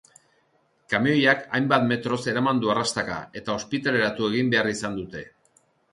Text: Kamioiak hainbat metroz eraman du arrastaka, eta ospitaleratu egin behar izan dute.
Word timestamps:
Kamioiak 0.93 1.43
hainbat 1.57 1.85
metroz 1.91 2.19
eraman 2.33 2.61
du 2.63 2.71
arrastaka, 2.75 3.19
eta 3.43 3.53
ospitaleratu 3.61 4.31
egin 4.31 4.51
behar 4.55 4.71
izan 4.73 4.97
dute. 5.03 5.23